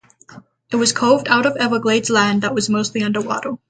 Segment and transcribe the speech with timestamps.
[0.71, 3.53] It was carved out of Everglades land that was mostly underwater.